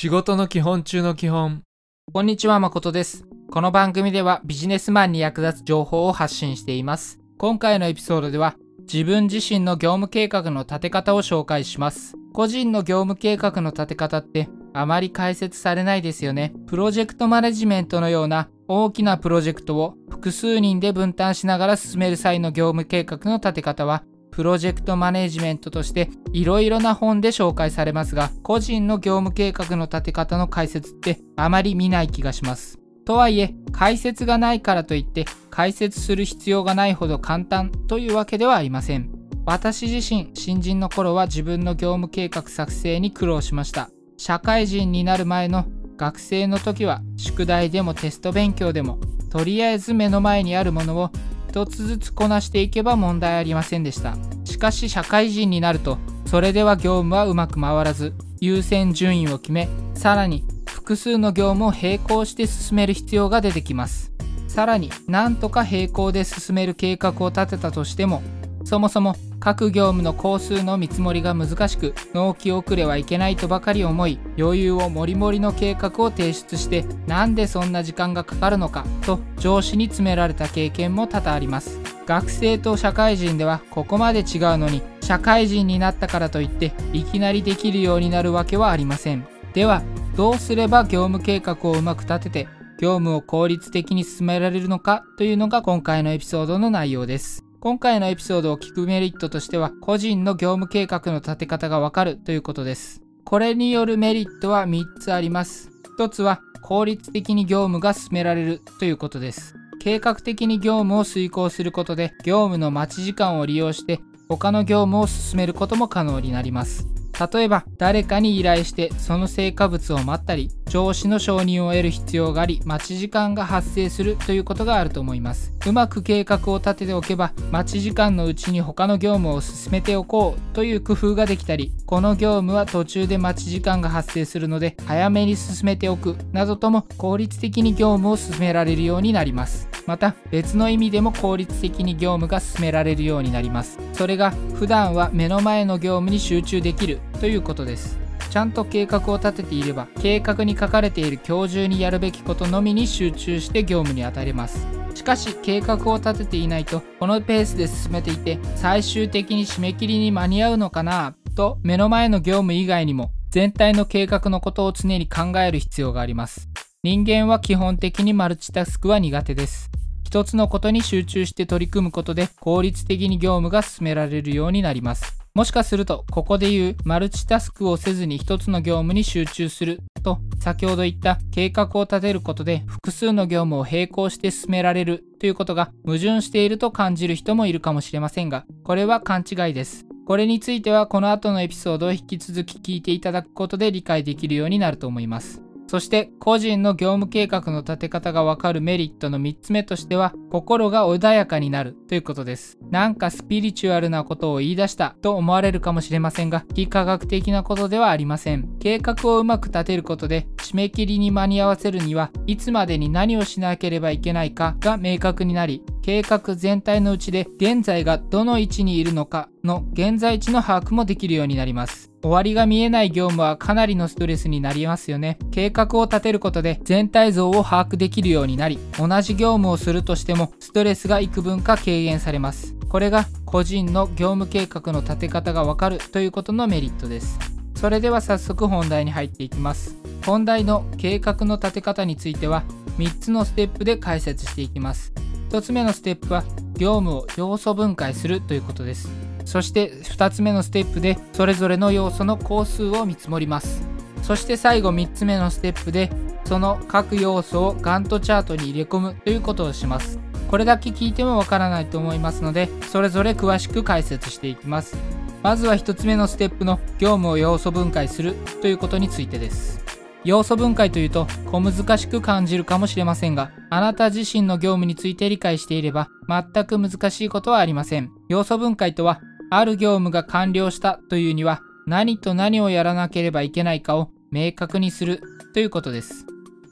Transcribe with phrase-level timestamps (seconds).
[0.00, 1.62] 仕事の基本中の基本
[2.10, 3.26] こんにちは、誠です。
[3.50, 7.20] この番組ではビジネスマンに役立つ情報を発信しています。
[7.36, 8.54] 今回のエピソードでは
[8.90, 12.14] 自分自身の業務計画の立て方を紹介します。
[12.32, 16.54] 個人の業務計画の立て方ってあまり解説されないですよね。
[16.66, 32.78] プロジェクトマネジメントのような大きなプロジェクトを複数人で分担しながら進める際の業務計画の立て方はプロジェクトマネジメントとしていろいろな本で紹介されますが個人の業務計画の立て方の解説ってあまり見ない気がします。
[33.04, 39.10] とはいえ解説がないからといって解説する必要がないほど簡単というわけではありません。
[39.46, 43.90] 私自身新人の頃は自分の業務計画作成に苦労しました。
[44.16, 45.64] 社会人になる前の
[45.96, 48.98] 学生の時は宿題でもテスト勉強でも
[49.30, 51.10] とりあえず目の前にあるものを
[51.50, 54.16] 一つずつこなしていけば問題ありませんでした。
[54.44, 64.12] しかし社会人になるとそれでは業務はうまく回らず優先順位を決めさらに複数の業務を並行して進める必要が出てきます。
[64.46, 68.22] さらになんとか並行で進める計画を立てたとしても
[68.70, 81.80] そもそも各業務の工数の見積もりが難しく納期遅れはいけないとばかり思い余裕をもりもりの計画を提出してなんでそんな時間がかかるのかと上司に詰められた経験も多々あります。
[82.06, 84.24] 学生と社会人ではここまで違う
[84.56, 89.26] のに社会人になったからといっていきなりできるようになるわけはありません。
[89.52, 89.82] では
[90.16, 92.48] どうすれば業務計画をうまく立てて
[92.78, 97.49] 業務を効率的に進められるのかというのが今回のエピソードの内容です。
[97.62, 103.02] 今回のエピソードを聞くメリットとしては個人の業務計画の立て方がわかるということです。
[103.22, 105.70] これによるメリットは3つあります。
[105.98, 109.56] 1つは効率的に業務が進められるということです。
[109.78, 114.00] 計画的に業務を遂行することで業務の待ち時間を利用して
[114.30, 116.86] 他の業務を進めることも可能になります。
[117.32, 125.52] 例えば誰かに依頼してその成果物を待ったり上司の承認を得る必要があり待ち時間が発生するということがあると思います。
[125.66, 139.69] うまく計画を立てておけば待ち時間のうちに他の業務を進めておこうという工夫ができたりこの業務は途中で待ち時間が発生するので早めに進めておくなどとも効率的に業務を進められるようになります。
[139.90, 143.76] また別の意味でも効率的に業務が進められるようになります。
[143.92, 147.98] それが普段は目の前の業務に集中できるということです。
[148.30, 154.64] ちゃんと計画を立てていれば計画に書かれている今日中にやるべきことのみに集中して業務に当たれます。
[154.94, 166.49] しかし計画を立てていないとこのペースで進めていて最終的に締め切りに間に合うのかなと目の前の業務以外にも全体の計画のことを常に考える必要があります。
[166.82, 169.70] 人間は基本的にマルチタスクは苦手です。
[170.02, 175.20] 一つのことに集中して取り組むことで効率的に業務が進められるようになります。
[175.34, 189.84] もしかするとここで言うマルチタスクをせずに一つの業務に集中すると先ほど言った計画を立てることで複数の業務を並行して進められるということが矛盾していると感じる人もいるかもしれませんがこれは勘違いです。
[190.06, 195.42] これについてはこの後のエピソードを引き続き聞いていただくことで理解できるようになると思います。
[195.70, 202.58] そして個人の業務計画の立て方がわかるメリットの3つ目としては心が穏やかになるということです。
[202.72, 208.48] なんかスピリチュアルなことを言い出したと思われるかもしれませんが非科学的なことではありません。
[208.58, 221.90] 計画をうまく立てることで締め切りに間に合わせるにはいつまでに何をしなければいけないかが明確になり計画全体のうちで現在がどの位置にいるのかの現在地の把握もできるようになります。
[222.02, 225.18] 終わりが見えない業務はかなりのストレスになりますよね。
[225.30, 232.54] 計画を立てることで全体像を把握できるようになり、同じ業務をするとしてもストレスが幾分か軽減されます。
[232.68, 237.18] これが個人の業務計画の立て方がわかるということのメリットです。
[237.54, 239.76] それでは早速本題に入っていきます。
[240.06, 242.42] 本題の計画の立て方については
[242.78, 244.92] 3つのステップで解説していきます。
[245.30, 246.24] 1つ目のステップは
[246.56, 248.90] 業務を要素分解するということです。
[249.24, 253.62] そして2つ目のステップでそれぞれの要素の工数を見積もります。
[254.02, 255.88] そして最後3つ目のステップで
[256.24, 260.00] その各要素をガントチャートに入れ込むということをします。
[260.28, 264.76] これだけ聞いてもわからないと思いますのでそれぞれ詳しく解説していきます。
[265.22, 269.59] まずは1つ目のステップの業務を要素分解するということについてです。
[270.04, 277.90] 要素分解というと小難しく感じるかもしれませんがあなた自身の業務について理解していれば全く難しいことはありません。
[278.08, 279.00] 要素分解とは
[279.30, 285.02] ある業務が完了したというには何と何をやらなければいけないかを明確にする
[285.34, 286.06] ということです。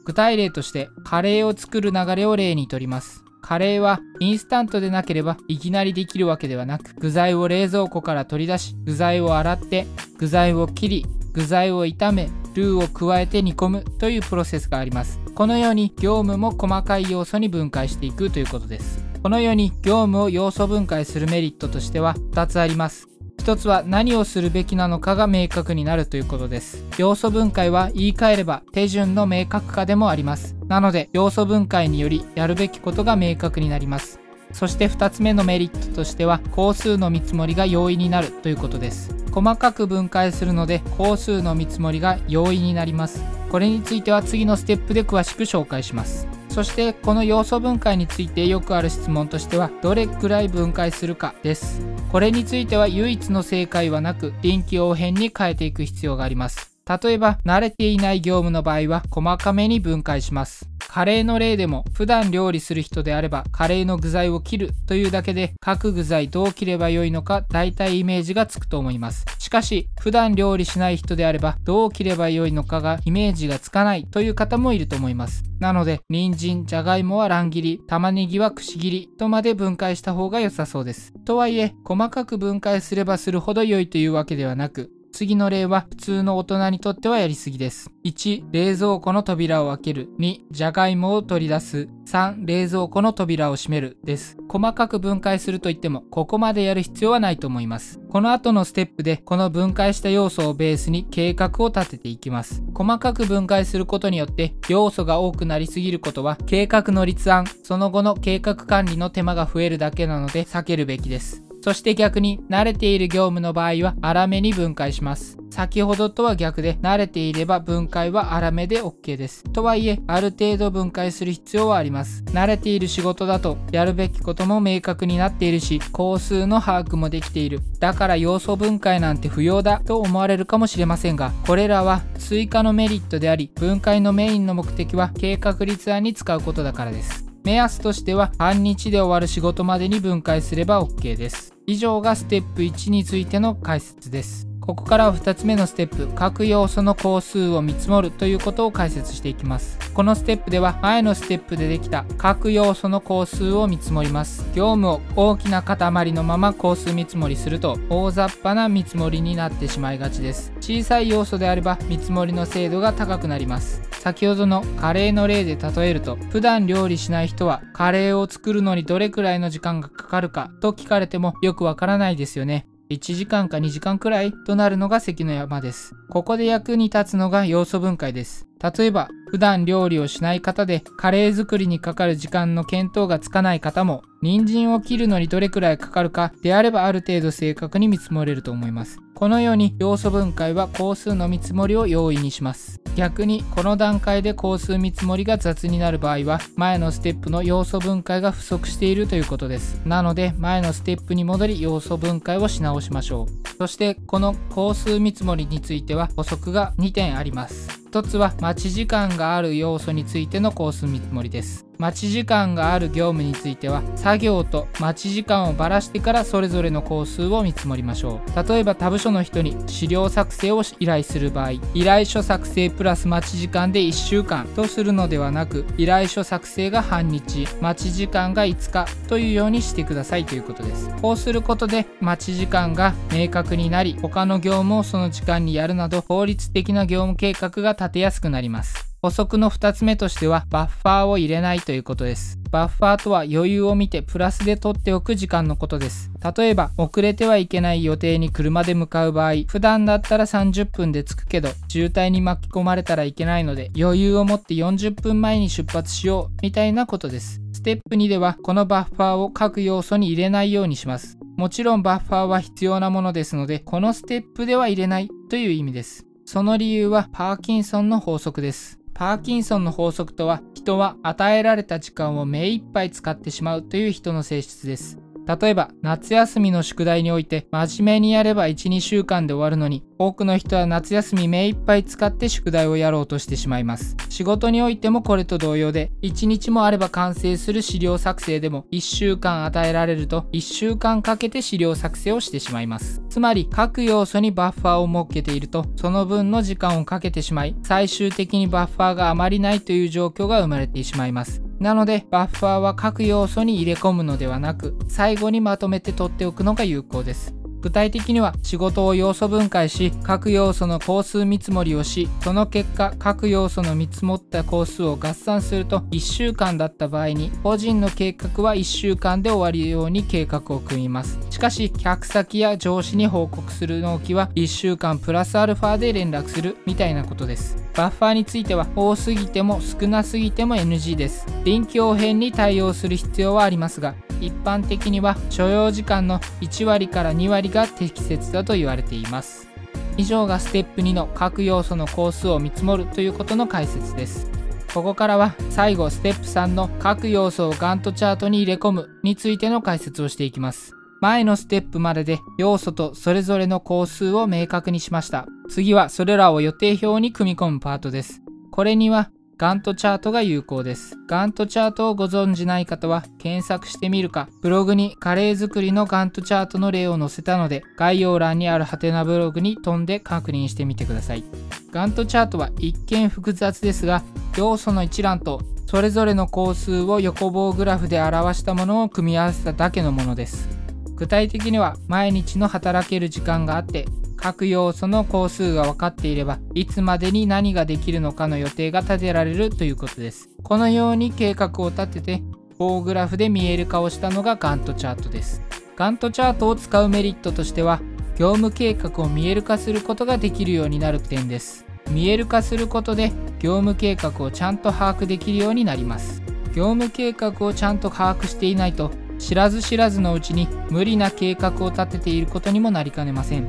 [0.04, 3.24] 具体例としてカレーを作る流れを例にとります。
[3.40, 9.86] カレーはインスタントでなければいきなりできるわけではなく具材を冷蔵庫から取り出し具材を洗って
[10.18, 15.20] 具材を切り具材を炒めルーを加えて煮込むというプロセスがあります。
[15.34, 19.04] このように業務も細かい要素に分解していくということです。
[19.22, 23.08] このように業務を要素分解するメリットとしては2つあります。
[23.38, 26.84] 一つは何をするべきなのかが明確になるということです。
[26.98, 30.56] 要素分解は言い換えれば手順の明確化でもあります。
[30.66, 34.20] なので要素分解によりやるべきことが明確になります。
[34.52, 39.14] そして2つ目のメリットとしては工数の見積もりが容易になるということです。
[39.30, 43.22] 細かく分解するので工数の見積もりが容易になります。
[43.50, 46.26] これについては次のステップで詳しく紹介します。
[46.48, 51.80] そしてこの要素分解についてよくある質問としてはどれくらい分解するかです。
[52.10, 56.78] これについては唯一の正解はなく臨機応変に変えていく必要があります。
[56.88, 60.77] 例えば慣れていない業務の場合は細かめに分解します。
[60.88, 69.26] カレーの例でも普段料理する人であればカレーの具材を切るというだけで各具材どう切ればよいのか大体イメージがつくと思います。
[69.38, 75.44] しかし普段料理しない人であればどう切ればよいのかがイメージがつかないという方もいると思います。
[75.60, 81.12] なので人参じゃがいもは乱切り玉ねぎはくし切りとまで分解した方が良さそうです。
[81.24, 87.90] とはいえ細かく分解すればするほど良いというわけではなく次の例は普通の大人にとってはやりすぎです。
[88.04, 90.08] 1、冷蔵庫の扉を開ける。
[90.18, 91.88] 2、じゃがいもを取り出す。
[92.06, 93.98] 3、冷蔵庫の扉を閉める。
[94.04, 94.36] です。
[94.48, 98.00] 細かく分解するといっても、ここまでやる必要はないと思います。
[98.10, 102.62] この後のステップで、この分解した要素をベースに計画を立てていきます。
[102.74, 111.47] 細かく分解することによって、要素が多くなりすぎることは、計画の立案、その後の計画管理の手間が増えるだけなので避けるべきです。
[111.68, 115.36] そして逆に慣れている業務の場合は粗めに分解します。
[115.50, 119.44] 先ほどとは逆で慣れていれば分解は粗めで OK です。
[119.44, 122.24] とはいえある程度分解する必要はあります。
[122.28, 127.60] 慣れている仕事だとやるべきことも明確になっているし工数の把握もできている。
[127.80, 137.28] だから要素分解なんて不要だと思われるかもしれませんがこれらは追加のメリットであり分解のメインの目的は計画立案に使うことだからです。
[137.48, 141.54] 目安としては半日で終わる仕事までに分解すれば OK です。
[141.66, 144.47] 以上がステップ1についての解説です。
[144.68, 149.78] ここからは2つ目のステップ、各要素の工数を見積もるということを解説していきます。
[149.94, 154.44] このステップでは前のステップでできた各要素の工数を見積もります。
[154.54, 160.52] 業務を大きな塊のまま工数見積もりすると大雑把な見積もりになってしまいがちです。
[160.60, 163.80] 小さい要素であれば見積もりの精度が高くなります。
[163.92, 172.67] 先ほどのカレーの例で例えると普段料理しない人はカレーを作るのにどれくらいの時間がかかるかと聞かれてもよくわからないですよね。
[172.90, 175.94] 1時間か2時間くらいとなるのが関の山です。
[176.08, 178.46] ここで役に立つのが要素分解です。
[178.60, 188.98] 例えば、普段料理をしない方でカレー作りにかかる時間の見当がつかない方も、人参を切るのにどれくらいかかるかであればある程度正確に見積もれると思います。
[189.14, 192.80] このように要素分解は工数の見積もりを容易にします。
[192.96, 199.80] 逆にこの段階で工数見積もりが雑になる場合は前のステップの要素分解が不足しているということです。
[199.84, 203.48] なので前のステップに戻り要素分解をし直しましょう。
[203.58, 207.87] そしてこの工数見積もりについては補足が2点あります。
[207.98, 211.67] 1つは待ち時間がある要素についてのコース見積もりです。
[211.78, 218.48] 待ち時間がある業務については作業と待ち時間をばらしてからそれぞれの工数を見積もりましょう。
[218.48, 230.90] 例えば他部署の人に資料作成を依頼する場合依頼書作成プラス待ち時間で1週間とするのではなく依頼書作成が半日待ち時間が5日というようにしてくださいということです。
[231.00, 238.87] こうすることで待ち時間が明確になり他の業務をその時間にやるなど効率的な業務計画が立てやすくなります。
[239.00, 242.38] 補足の2つ目としてはバッファーを入れないということです。
[242.50, 246.10] バッファーとは余裕を見てプラスで取っておく時間のことです。
[246.36, 257.40] 例えば遅れてはいけない予定に車で向かう場合、普段だったら30分で着くけど渋滞に巻き込まれたらいけないので余裕を持って40分前に出発しようみたいなことです。
[257.52, 261.18] ステップ2ではこのバッファーを各要素に入れないようにします。
[261.36, 266.04] もちろんバッファーは必要なものですのでこのステップでは入れないという意味です。
[266.24, 268.77] その理由はパーキンソンの法則です。
[268.98, 274.98] パーキンソンの法則とは人は与えられた時間を目いっぱい使ってしまうという人の性質です。
[275.28, 283.96] 例えば夏休みの宿題において真面目にやれば12週間で終わるのに多くの人は夏休み目いっぱい使って宿題をやろうとしてしまいます。
[284.08, 293.02] 仕事においてもこれと同様で1日もあれば完成する資料作成でも1週間与えられると1週間かけて資料作成をしてしまいます。
[293.10, 301.47] つまり各要素にバッファーを設けているとその分の時間をかけてしまい最終的にバッファーがあまりないという状況が生まれてしまいます。
[301.60, 307.37] なのでバッファーは各要素に入れ込むのではなく最後にまとめて取っておくのが有効です。
[307.60, 321.18] 具体的には仕事を要素分解し各要素の工数見積もりをしその結果各要素の見積もった工数を合算すると1週間だった場合に個人の計画は1週間で終わるように計画を組みます。
[321.30, 327.56] しかし客先や上司に報告する納期は1週間プラスアルファで連絡するみたいなことです。
[327.74, 331.26] バッファーについては多すぎても少なすぎても NG です。
[331.44, 339.48] 臨機応変に対応する必要はありますが一般的には所要時間の1割から2割が適切だと言われています。
[339.96, 344.30] 以上がステップ2の各要素の工数を見積もるということの解説です。
[344.72, 350.72] ここからは最後ステップ3の各要素をガントチャートに入れ込むについての解説をしていきます。
[351.00, 355.26] 前のステップまでで要素とそれぞれの工数を明確にしました。
[355.48, 358.20] 次はそれらを予定表に組み込むパートです。
[358.50, 360.98] これにはガントチャートが有効です。
[361.06, 371.22] ガントチャートをご存じない方は検索してみるか、ブログにカレー作りのガントチャートの例を載せたので、概要欄にあるハテナブログに飛んで確認してみてください。
[371.70, 374.02] ガントチャートは一見複雑ですが、
[374.36, 380.48] 要素の一覧とそれぞれの工数を横棒グラフで表したものを組み合わせただけのものです。
[380.96, 383.86] 具体的には毎日の働ける時間があって
[384.20, 390.28] 各要素の工数が分かっていればいつまでに何ができるのかの予定が立てられるということです。
[390.42, 392.22] このように計画を立てて
[392.58, 395.42] 棒グラフで見える化をしたのがガントチャートです。
[395.76, 397.80] ガントチャートを使うメリットとしては
[398.16, 401.64] 業務計画を見える化することができるようになる点です。
[401.90, 406.20] 見える化することで業務計画をちゃんと把握できるようになります。
[406.54, 413.46] 業務計画をちゃんと把握していないと知らず知らずのうちに無理な計画を立てていることにもなりかねません。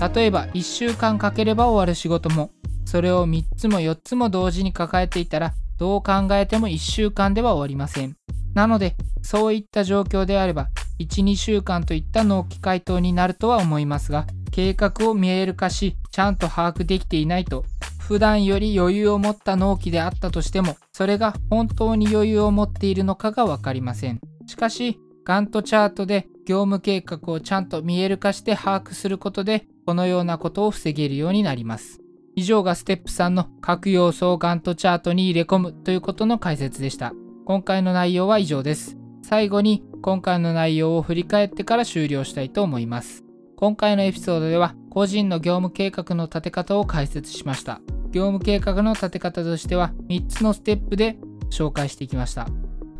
[0.00, 2.50] 例えば1週間かければ終わる仕事も。
[2.84, 8.16] それを3つも4つも同時に抱えていたらどう考えても1週間では終わりません。
[8.54, 17.64] なのでそういった状況であれば12週間といった納期回答になるとは思いますが計画を見える化しちゃんと把握できていないと
[18.00, 24.20] 普段より余裕を持った納期であったとしてもそれが本当に余裕を持っているのかが分かりません。
[24.46, 32.02] しかしガントチャートで業務計画をちゃんと見える化して把握することでこのようなことを防げるようになります。
[32.36, 37.14] 以上がステップ3の各要素をガントチャートに入れ込むということの解説でした。
[37.46, 38.98] 今回の内容は以上です。
[39.22, 43.24] 最後に今回の内容を振り返ってから終了したいと思います。
[43.56, 47.80] 今回のエピソードでは個人の業務計画の立て方を解説しました。
[48.10, 51.16] 業務計画の立て方としては3つのステップで
[51.48, 52.46] 紹介していきました。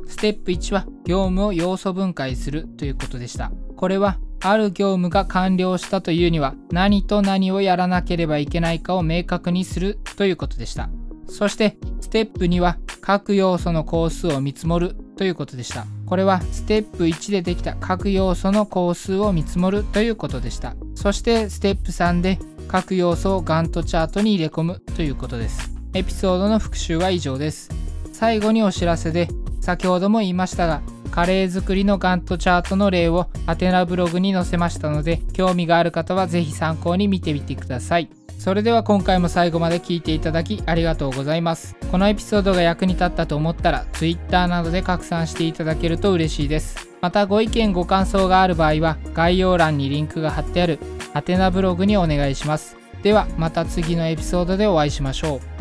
[0.06, 3.52] ステップ1は業務を要素分解するということでした。
[3.76, 10.88] これはある業務が完了したというには何と何をやらなければいけないかを明確にするということでした。
[11.28, 15.86] そしてステップ2は各要素の工数を見積もるということでした。
[16.06, 20.74] これはステップ1でできた各要素の工数を見積もるということでした。
[20.94, 25.70] そしてステップ3で各要素をガントチャートに入れ込むということです。
[25.94, 27.70] エピソードの復習は以上です。
[28.12, 29.28] 最後にお知らせで
[29.60, 38.08] 先ほども言いましたがカレー作りのガントチャートの例をアテナブログに載せましたので興味がある方は是非参考に見てみてください。
[38.38, 41.74] それでは今回も最後まで聞いていただきありがとうございます。
[41.90, 46.88] このエピソードが役に立ったと思ったら Twitter などで拡散していただけると嬉しいです。
[47.00, 50.78] またご意見ご感想がある場合は概要欄にリンクが貼ってある
[51.14, 52.76] アテナブログにお願いします。
[53.02, 55.57] ではまた次のエピソードでお会いしましょう。